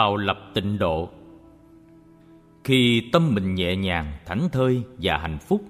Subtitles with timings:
[0.00, 1.08] tạo lập tịnh độ.
[2.64, 5.62] Khi tâm mình nhẹ nhàng, thảnh thơi và hạnh phúc,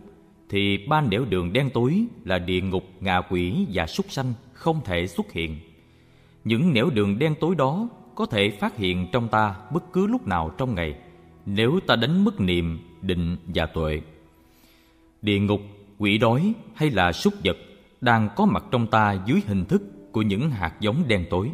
[0.49, 4.81] thì ba nẻo đường đen tối là địa ngục, ngạ quỷ và súc sanh không
[4.85, 5.57] thể xuất hiện.
[6.45, 10.27] Những nẻo đường đen tối đó có thể phát hiện trong ta bất cứ lúc
[10.27, 10.95] nào trong ngày,
[11.47, 14.01] nếu ta đánh mất niệm định và tuệ.
[15.23, 15.61] Địa ngục,
[15.99, 17.57] quỷ đói hay là súc vật
[18.01, 21.51] đang có mặt trong ta dưới hình thức của những hạt giống đen tối.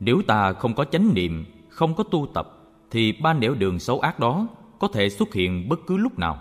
[0.00, 2.58] Nếu ta không có chánh niệm không có tu tập,
[2.90, 4.46] thì ba nẻo đường xấu ác đó
[4.78, 6.40] có thể xuất hiện bất cứ lúc nào.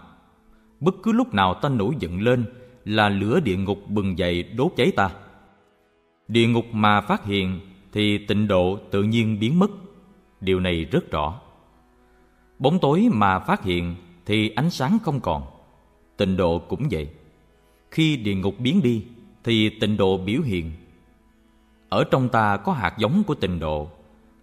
[0.80, 2.45] Bất cứ lúc nào ta nổi giận lên
[2.85, 5.09] là lửa địa ngục bừng dậy đốt cháy ta.
[6.27, 7.59] Địa ngục mà phát hiện
[7.94, 9.72] thì tịnh độ tự nhiên biến mất.
[10.41, 11.39] Điều này rất rõ.
[12.59, 15.44] Bóng tối mà phát hiện thì ánh sáng không còn.
[16.17, 17.09] Tịnh độ cũng vậy.
[17.91, 19.05] Khi địa ngục biến đi
[19.44, 20.72] thì tịnh độ biểu hiện.
[21.89, 23.89] Ở trong ta có hạt giống của tịnh độ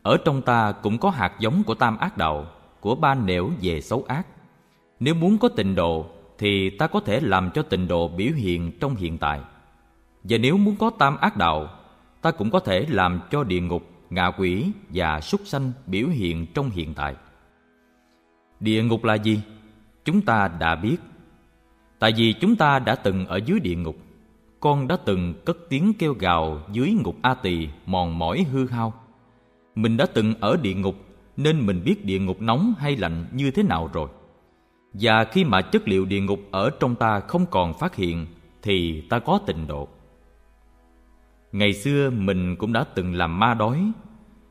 [0.09, 2.47] ở trong ta cũng có hạt giống của tam ác đạo,
[2.81, 4.27] của ba nẻo về xấu ác.
[5.01, 6.07] Nếu muốn có tịnh độ,
[6.39, 9.41] thì ta có thể làm cho tịnh độ biểu hiện trong hiện tại.
[10.25, 11.69] Và nếu muốn có tam ác đạo,
[12.23, 16.47] ta cũng có thể làm cho địa ngục, ngạ quỷ và súc sanh biểu hiện
[16.55, 17.15] trong hiện tại.
[18.61, 19.41] Địa ngục là gì?
[20.05, 20.97] Chúng ta đã biết.
[21.99, 23.97] Tại vì chúng ta đã từng ở dưới địa ngục,
[24.61, 28.93] con đã từng cất tiếng kêu gào dưới ngục a tỳ mòn mỏi hư hao
[29.79, 30.97] mình đã từng ở địa ngục,
[31.37, 34.09] nên mình biết địa ngục nóng hay lạnh như thế nào rồi.
[34.93, 38.27] Và khi mà chất liệu địa ngục ở trong ta không còn phát hiện,
[38.63, 39.89] thì ta có tịnh độ.
[41.53, 43.93] Ngày xưa mình cũng đã từng làm ma đói.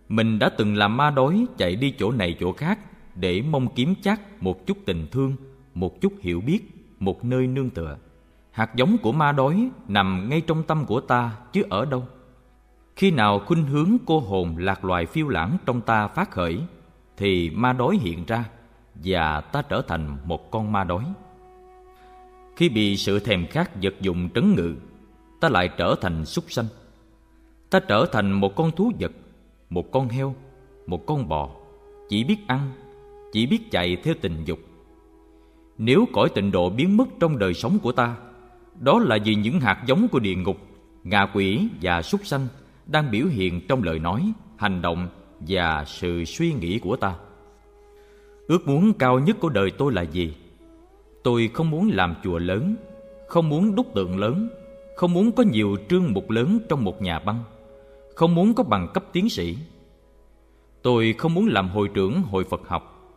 [0.09, 2.79] Mình đã từng làm ma đói chạy đi chỗ này chỗ khác
[3.15, 5.35] để mong kiếm chắc một chút tình thương,
[5.73, 6.59] một chút hiểu biết,
[6.99, 7.97] một nơi nương tựa.
[8.51, 12.07] Hạt giống của ma đói nằm ngay trong tâm của ta chứ ở đâu?
[12.97, 16.59] Khi nào khuynh hướng cô hồn lạc loài phiêu lãng trong ta phát khởi,
[17.17, 18.45] thì ma đói hiện ra
[18.95, 21.03] và ta trở thành một con ma đói.
[22.55, 24.75] Khi bị sự thèm khát vật dụng trấn ngự,
[25.39, 26.65] ta lại trở thành súc sanh.
[27.69, 29.11] Ta trở thành một con thú vật,
[29.69, 30.35] một con heo,
[30.87, 31.49] một con bò,
[32.09, 32.71] chỉ biết ăn,
[33.33, 34.59] chỉ biết chạy theo tình dục.
[35.77, 38.15] Nếu cõi tịnh độ biến mất trong đời sống của ta,
[38.79, 40.57] đó là vì những hạt giống của địa ngục,
[41.03, 42.47] ngạ quỷ và súc sanh
[42.87, 45.09] đang biểu hiện trong lời nói, hành động
[45.39, 47.15] và sự suy nghĩ của ta.
[48.47, 50.33] Ước muốn cao nhất của đời tôi là gì?
[51.23, 52.75] Tôi không muốn làm chùa lớn,
[53.27, 54.49] không muốn đúc tượng lớn,
[54.95, 57.43] không muốn có nhiều trương mục lớn trong một nhà băng,
[58.15, 59.57] không muốn có bằng cấp tiến sĩ.
[60.81, 63.13] Tôi không muốn làm hội trưởng hội phật học.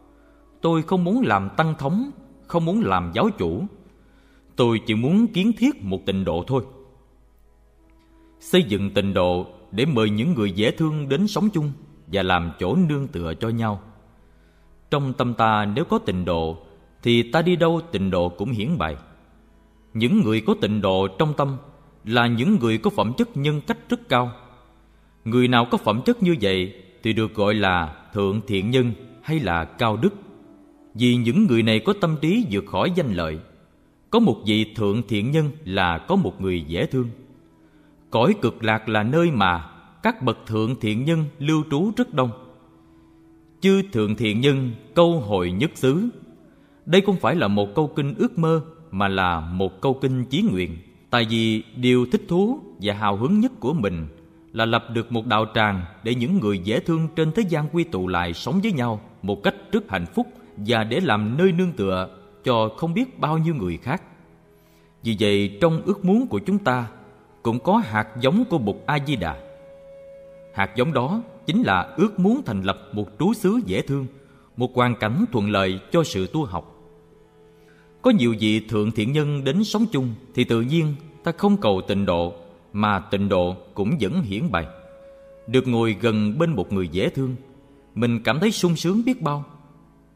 [0.61, 2.11] Tôi không muốn làm tăng thống,
[2.47, 3.63] không muốn làm giáo chủ.
[4.57, 6.65] Tôi chỉ muốn kiến thiết một tịnh độ thôi.
[8.41, 11.73] Xây dựng tịnh độ để mời những người dễ thương đến sống chung
[12.07, 13.81] và làm chỗ nương tựa cho nhau.
[14.91, 16.57] Trong tâm ta nếu có tịnh độ,
[17.03, 18.97] thì ta đi đâu tịnh độ cũng hiển bày.
[19.95, 21.57] Những người có tịnh độ trong tâm
[22.05, 24.33] là những người có phẩm chất nhân cách rất cao.
[25.25, 28.93] Người nào có phẩm chất như vậy thì được gọi là thượng thiện nhân
[29.23, 30.15] hay là cao đức.
[30.95, 33.39] Vì những người này có tâm trí vượt khỏi danh lợi,
[34.11, 37.09] có một vị thượng thiện nhân là có một người dễ thương
[38.11, 39.71] cõi cực lạc là nơi mà
[40.03, 42.31] các bậc thượng thiện nhân lưu trú rất đông.
[43.61, 46.09] Chư thượng thiện nhân câu hội nhất xứ.
[46.87, 50.43] Đây không phải là một câu kinh ước mơ, mà là một câu kinh chí
[50.43, 50.77] nguyện.
[51.11, 54.07] Tại vì điều thích thú và hào hứng nhất của mình
[54.53, 57.85] là lập được một đạo tràng để những người dễ thương trên thế gian quy
[57.85, 61.73] tụ lại sống với nhau một cách rất hạnh phúc và để làm nơi nương
[61.73, 62.09] tựa
[62.45, 64.03] cho không biết bao nhiêu người khác.
[65.03, 66.87] Vì vậy, trong ước muốn của chúng ta
[67.43, 69.37] cũng có hạt giống của Bụt A Di Đà.
[70.55, 74.07] Hạt giống đó chính là ước muốn thành lập một trú xứ dễ thương,
[74.57, 76.77] một hoàn cảnh thuận lợi cho sự tu học.
[78.03, 81.81] Có nhiều vị thượng thiện nhân đến sống chung thì tự nhiên ta không cầu
[81.89, 82.35] tịnh độ
[82.73, 84.67] mà tịnh độ cũng vẫn hiển bày.
[85.47, 87.37] Được ngồi gần bên một người dễ thương,
[87.95, 89.45] mình cảm thấy sung sướng biết bao.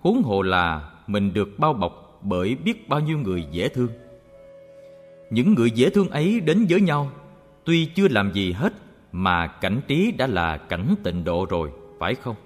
[0.01, 3.89] Huống hồ là mình được bao bọc bởi biết bao nhiêu người dễ thương.
[5.35, 7.11] Những người dễ thương ấy đến với nhau,
[7.65, 8.73] tuy chưa làm gì hết
[9.13, 12.37] mà cảnh trí đã là cảnh tịnh độ rồi, phải không?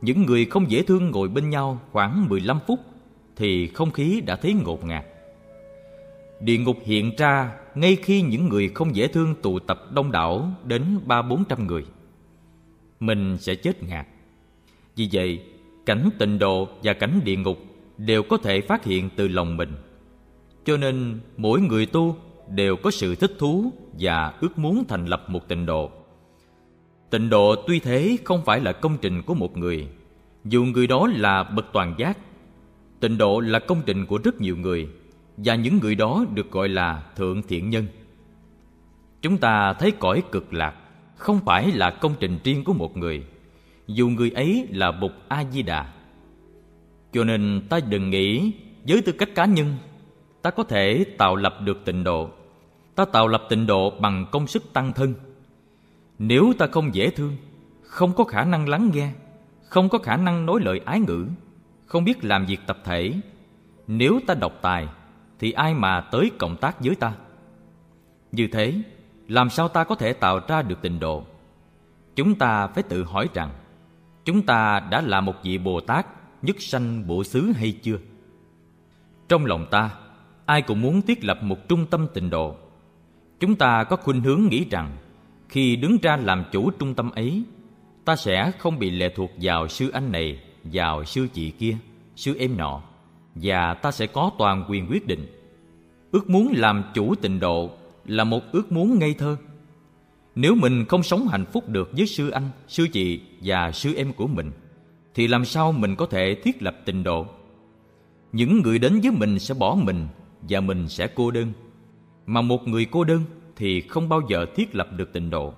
[0.00, 2.80] Những người không dễ thương ngồi bên nhau khoảng 15 phút
[3.36, 5.04] thì không khí đã thấy ngột ngạt.
[6.40, 10.50] Địa ngục hiện ra ngay khi những người không dễ thương tụ tập đông đảo
[10.64, 11.84] đến ba bốn trăm người.
[13.00, 14.06] Mình sẽ chết ngạt.
[14.96, 15.42] Vì vậy,
[15.86, 17.58] cảnh tịnh độ và cảnh địa ngục
[17.98, 19.72] đều có thể phát hiện từ lòng mình.
[20.66, 22.16] Cho nên mỗi người tu
[22.48, 25.90] đều có sự thích thú và ước muốn thành lập một tịnh độ.
[27.10, 29.88] Tịnh độ tuy thế không phải là công trình của một người,
[30.44, 32.18] Dù người đó là bậc toàn giác.
[33.00, 34.88] Tịnh độ là công trình của rất nhiều người
[35.36, 37.86] Và những người đó được gọi là thượng thiện nhân.
[39.22, 40.74] Chúng ta thấy cõi cực lạc
[41.16, 43.24] Không phải là công trình riêng của một người,
[43.86, 45.92] Dù người ấy là bục A-di-đà
[47.12, 48.52] Cho nên ta đừng nghĩ,
[48.88, 49.74] Với tư cách cá nhân
[50.46, 52.30] Ta có thể tạo lập được tịnh độ.
[52.94, 55.14] Ta tạo lập tịnh độ bằng công sức tăng thân.
[56.18, 57.36] Nếu ta không dễ thương,
[57.82, 59.10] Không có khả năng lắng nghe,
[59.68, 61.26] Không có khả năng nói lời ái ngữ,
[61.86, 63.12] Không biết làm việc tập thể,
[63.86, 64.88] Nếu ta độc tài,
[65.38, 67.12] Thì ai mà tới cộng tác với ta?
[68.32, 68.74] Như thế,
[69.28, 71.24] Làm sao ta có thể tạo ra được tịnh độ?
[72.16, 73.50] Chúng ta phải tự hỏi rằng,
[74.24, 76.06] Chúng ta đã là một vị Bồ Tát,
[76.42, 77.98] Nhất sanh bộ xứ hay chưa?
[79.28, 79.90] Trong lòng ta
[80.46, 82.56] Ai cũng muốn thiết lập một trung tâm tịnh độ
[83.40, 84.96] Chúng ta có khuynh hướng nghĩ rằng
[85.48, 87.42] khi đứng ra làm chủ trung tâm ấy,
[88.04, 91.76] ta sẽ không bị lệ thuộc vào sư anh này, vào sư chị kia,
[92.16, 92.82] sư em nọ
[93.34, 95.26] và ta sẽ có toàn quyền quyết định.
[96.12, 97.70] Ước muốn làm chủ tịnh độ
[98.04, 99.36] là một ước muốn ngây thơ.
[100.34, 104.12] Nếu mình không sống hạnh phúc được với sư anh, sư chị và sư em
[104.12, 104.50] của mình,
[105.14, 107.26] thì làm sao mình có thể thiết lập tịnh độ?
[108.32, 110.06] Những người đến với mình sẽ bỏ mình
[110.42, 111.52] và mình sẽ cô đơn.
[112.26, 113.22] Mà một người cô đơn
[113.56, 115.54] thì không bao giờ thiết lập được tịnh độ.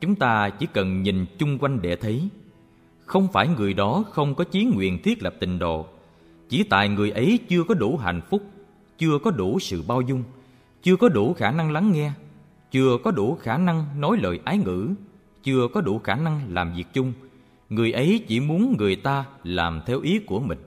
[0.00, 2.28] Chúng ta chỉ cần nhìn chung quanh để thấy.
[3.04, 5.86] Không phải người đó không có chí nguyện thiết lập tịnh độ,
[6.48, 8.42] chỉ tại người ấy chưa có đủ hạnh phúc,
[8.98, 10.22] chưa có đủ sự bao dung,
[10.82, 12.12] chưa có đủ khả năng lắng nghe,
[12.70, 14.88] chưa có đủ khả năng nói lời ái ngữ,
[15.42, 17.12] chưa có đủ khả năng làm việc chung.
[17.68, 20.58] Người ấy chỉ muốn người ta làm theo ý của mình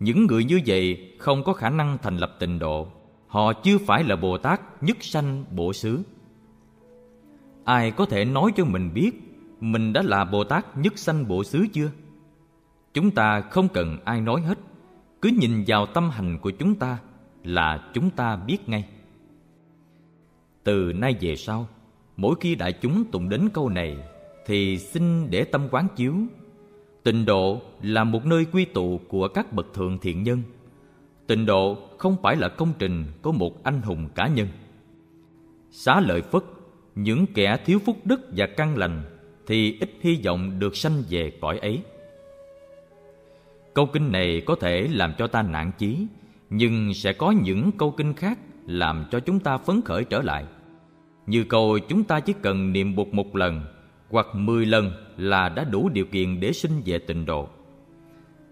[0.00, 2.88] những người như vậy không có khả năng thành lập tịnh độ.
[3.26, 6.02] Họ chưa phải là bồ tát nhất sanh bổ xứ.
[7.64, 9.10] Ai có thể nói cho mình biết
[9.60, 11.90] mình đã là bồ tát nhất sanh bổ xứ chưa?
[12.94, 14.58] Chúng ta không cần ai nói hết.
[15.22, 16.98] Cứ nhìn vào tâm hành của chúng ta
[17.44, 18.88] là chúng ta biết ngay.
[20.64, 21.68] Từ nay về sau,
[22.16, 23.96] mỗi khi đại chúng tụng đến câu này,
[24.46, 26.14] thì xin để tâm quán chiếu
[27.04, 30.42] tịnh độ là một nơi quy tụ của các bậc thượng thiện nhân
[31.26, 34.48] Tịnh độ không phải là công trình của một anh hùng cá nhân.
[35.70, 36.42] Xá lợi Phất,
[36.94, 39.02] những kẻ thiếu phúc đức và căn lành
[39.46, 41.82] thì ít hy vọng được sanh về cõi ấy.
[43.74, 46.06] Câu kinh này có thể làm cho ta nản chí,
[46.50, 50.44] nhưng sẽ có những câu kinh khác làm cho chúng ta phấn khởi trở lại.
[51.26, 53.62] Như câu chúng ta chỉ cần niệm Bụt một lần
[54.14, 57.48] hoặc mười lần là đã đủ điều kiện để sinh về tịnh độ.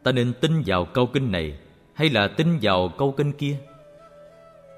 [0.03, 1.59] Ta nên tin vào câu kinh này
[1.95, 3.57] hay là tin vào câu kinh kia?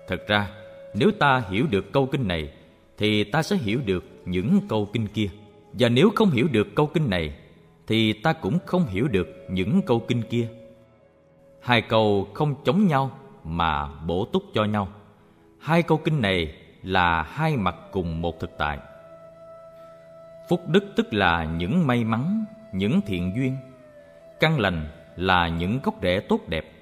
[0.08, 0.50] Thật ra,
[0.94, 2.52] nếu ta hiểu được câu kinh này,
[2.98, 5.28] thì ta sẽ hiểu được những câu kinh kia.
[5.72, 7.34] Và nếu không hiểu được câu kinh này,
[7.86, 10.48] thì ta cũng không hiểu được những câu kinh kia.
[11.60, 14.88] Hai câu không chống nhau mà bổ túc cho nhau.
[15.58, 18.78] Hai câu kinh này là hai mặt cùng một thực tại
[20.48, 23.56] phúc đức tức là những may mắn, những thiện duyên.
[24.40, 24.86] Căn lành
[25.16, 26.72] là những gốc rễ tốt đẹp.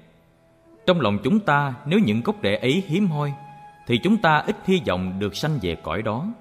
[0.85, 3.33] Trong lòng chúng ta, nếu những gốc rễ ấy hiếm hoi,
[3.87, 6.33] Thì chúng ta ít hy vọng được sanh về cõi đó.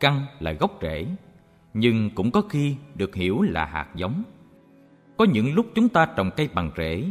[0.00, 1.06] Căn là gốc rễ,
[1.74, 4.22] Nhưng cũng có khi được hiểu là hạt giống.
[5.16, 7.04] Có những lúc chúng ta trồng cây bằng rễ,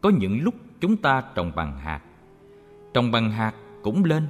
[0.00, 2.00] Có những lúc chúng ta trồng bằng hạt.
[2.94, 4.26] Trồng bằng hạt cũng lên,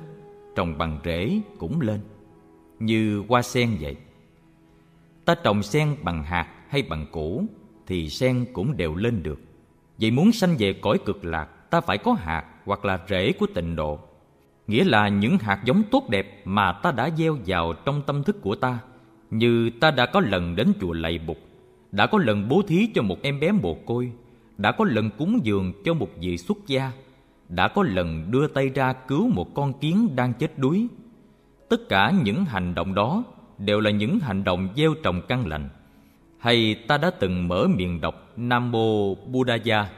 [0.57, 2.01] Trồng bằng rễ cũng lên,
[2.79, 3.97] Như hoa sen vậy.
[5.25, 7.45] Ta trồng sen bằng hạt hay bằng củ,
[7.87, 9.41] Thì sen cũng đều lên được.
[10.01, 13.47] Vậy muốn sanh về cõi cực lạc, Ta phải có hạt hoặc là rễ của
[13.55, 13.99] tịnh độ.
[14.67, 18.43] Nghĩa là những hạt giống tốt đẹp Mà ta đã gieo vào trong tâm thức
[18.43, 18.79] của ta,
[19.31, 21.39] Như ta đã có lần đến chùa lạy bục
[21.93, 24.13] Đã có lần bố thí cho một em bé mồ côi,
[24.59, 26.93] Đã có lần cúng dường cho một vị xuất gia,
[27.49, 30.89] Đã có lần đưa tay ra cứu một con kiến đang chết đuối.
[31.69, 33.25] Tất cả những hành động đó
[33.65, 35.69] Đều là những hành động gieo trồng căn lành.
[36.39, 39.91] Hay ta đã từng mở miệng đọc Nam Mô Buddhaya?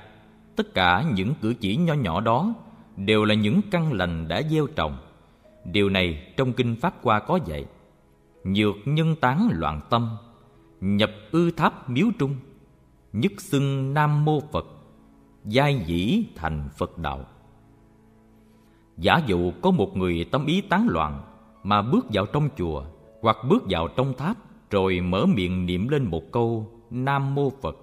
[0.57, 2.55] Tất cả những cử chỉ nho nhỏ đó
[2.97, 4.97] Đều là những căn lành đã gieo trồng.
[5.65, 7.65] Điều này trong Kinh Pháp Hoa có dạy,
[8.45, 10.17] Nhược nhân tán loạn tâm,
[10.81, 12.37] Nhập ư tháp miếu trung,
[13.13, 14.67] Nhất xưng Nam Mô Phật,
[15.45, 17.25] Giai dĩ thành Phật Đạo.
[18.97, 21.23] Giả dụ có một người tâm ý tán loạn
[21.63, 22.85] Mà bước vào trong chùa
[23.25, 24.37] hoặc bước vào trong tháp
[24.71, 27.77] rồi mở miệng niệm lên một câu Nam Mô Phật.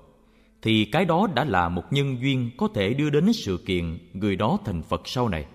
[0.62, 4.36] Thì cái đó đã là một nhân duyên có thể đưa đến sự kiện người
[4.36, 5.45] đó thành Phật sau này.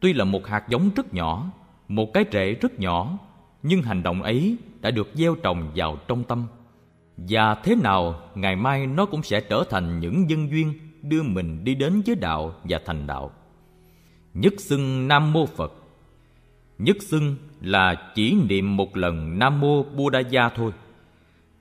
[0.00, 1.52] Tuy là một hạt giống rất nhỏ,
[1.88, 3.18] một cái rễ rất nhỏ,
[3.62, 6.46] nhưng hành động ấy đã được gieo trồng vào trong tâm.
[7.16, 11.64] Và thế nào ngày mai nó cũng sẽ trở thành những nhân duyên đưa mình
[11.64, 13.30] đi đến với đạo và thành đạo.
[14.34, 15.72] Nhất xưng nam mô phật
[16.82, 20.72] nhất xưng là chỉ niệm một lần nam mô buddhaya thôi.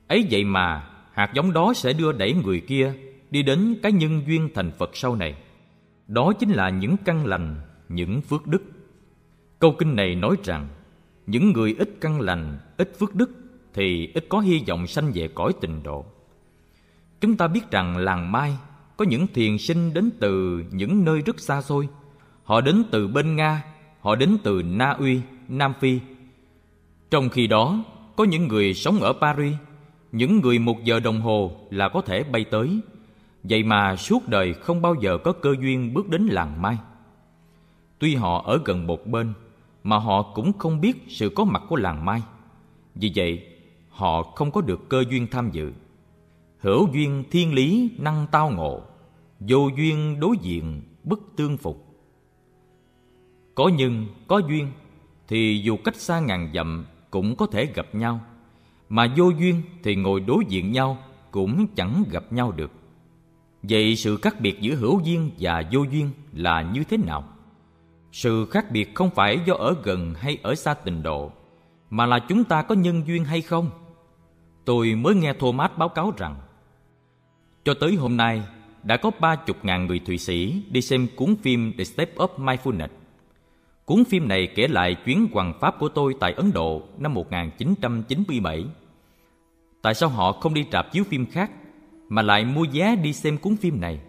[0.07, 2.93] Ấy vậy mà hạt giống đó sẽ đưa đẩy người kia
[3.31, 5.35] đi đến cái nhân duyên thành phật sau này.
[6.07, 7.55] Đó chính là những căn lành,
[7.89, 8.63] những phước đức.
[9.59, 10.67] Câu kinh này nói rằng,
[11.27, 13.29] những người ít căn lành, ít phước đức
[13.73, 16.05] thì ít có hy vọng sanh về cõi tình độ.
[17.21, 18.57] Chúng ta biết rằng làng mai
[18.97, 21.87] có những thiền sinh đến từ những nơi rất xa xôi.
[22.43, 23.63] Họ đến từ bên nga
[24.01, 25.99] họ đến từ na uy, nam phi.
[27.11, 27.83] Trong khi đó,
[28.15, 29.55] có những người sống ở paris,
[30.11, 32.79] những người một giờ đồng hồ là có thể bay tới.
[33.43, 36.77] Vậy mà suốt đời không bao giờ có cơ duyên bước đến làng mai.
[37.99, 39.33] Tuy họ ở gần một bên,
[39.83, 42.21] mà họ cũng không biết sự có mặt của làng mai.
[42.95, 43.43] Vì vậy,
[43.89, 45.71] họ không có được cơ duyên tham dự.
[46.59, 48.81] Hữu duyên thiên lý năng tao ngộ,
[49.39, 51.90] vô duyên đối diện bất tương phục
[53.55, 54.67] có nhân, có duyên,
[55.27, 58.19] thì dù cách xa ngàn dặm cũng có thể gặp nhau.
[58.89, 60.97] Mà vô duyên thì ngồi đối diện nhau
[61.31, 62.71] cũng chẳng gặp nhau được.
[63.63, 67.23] Vậy sự khác biệt giữa hữu duyên và vô duyên là như thế nào?
[68.11, 71.31] Sự khác biệt không phải do ở gần hay ở xa tình độ,
[71.89, 73.69] mà là chúng ta có nhân duyên hay không?
[74.65, 76.35] Tôi mới nghe thomas báo cáo rằng,
[77.63, 78.43] cho tới hôm nay,
[78.83, 82.27] đã có ba chục ngàn người Thụy Sĩ đi xem cuốn phim The Step of
[82.37, 83.00] Mindfulness.
[83.91, 88.65] Cuốn phim này kể lại chuyến hoàng pháp của tôi tại Ấn Độ năm 1997.
[89.81, 91.51] Tại sao họ không đi rạp chiếu phim khác
[92.09, 93.99] mà lại mua vé đi xem cuốn phim này?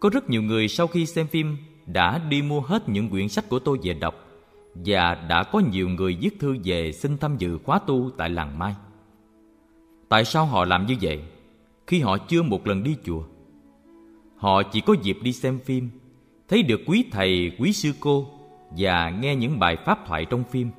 [0.00, 3.48] Có rất nhiều người sau khi xem phim đã đi mua hết những quyển sách
[3.48, 4.14] của tôi về đọc
[4.74, 8.58] và đã có nhiều người viết thư về xin tham dự khóa tu tại làng
[8.58, 8.74] Mai.
[10.08, 11.20] Tại sao họ làm như vậy
[11.86, 13.22] khi họ chưa một lần đi chùa?
[14.36, 15.90] Họ chỉ có dịp đi xem phim,
[16.48, 18.39] thấy được quý thầy, quý sư cô
[18.70, 20.70] và nghe những bài pháp thoại trong phim.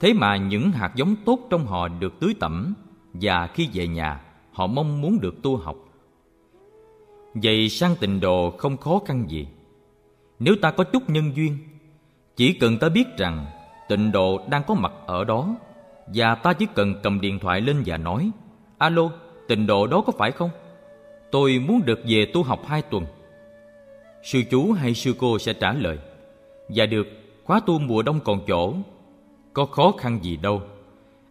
[0.00, 2.74] Thế mà những hạt giống tốt trong họ được tưới tẩm
[3.12, 4.20] và khi về nhà
[4.52, 5.76] họ mong muốn được tu học.
[7.34, 9.48] Vậy sang tịnh độ không khó khăn gì.
[10.38, 11.58] Nếu ta có chút nhân duyên,
[12.36, 13.46] chỉ cần ta biết rằng
[13.88, 15.56] tịnh độ đang có mặt ở đó
[16.06, 18.30] và ta chỉ cần cầm điện thoại lên và nói
[18.78, 19.10] Alo,
[19.48, 20.50] tịnh độ đó có phải không?
[21.30, 23.06] Tôi muốn được về tu học hai tuần
[24.22, 25.98] Sư chú hay sư cô sẽ trả lời
[26.68, 27.06] Và được
[27.44, 28.74] khóa tu mùa đông còn chỗ,
[29.52, 30.62] Có khó khăn gì đâu.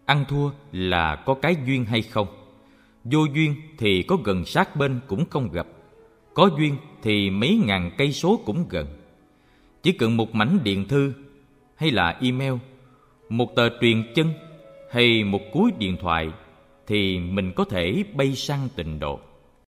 [0.06, 2.28] Ăn thua là có cái duyên hay không?
[3.04, 5.68] Vô duyên thì có gần sát bên cũng không gặp,
[6.34, 8.88] Có duyên thì mấy ngàn cây số cũng gần.
[9.84, 11.14] Chỉ cần một mảnh điện thư
[11.76, 12.54] Hay là email,
[13.30, 14.34] Một tờ truyền chân
[14.92, 16.30] Hay một cúi điện thoại
[16.88, 19.20] Thì mình có thể bay sang tịnh độ.